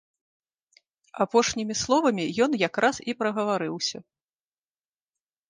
Апошнімі 1.25 1.75
словамі 1.81 2.25
ён 2.47 2.51
якраз 2.67 2.95
і 3.13 3.17
прагаварыўся. 3.21 3.97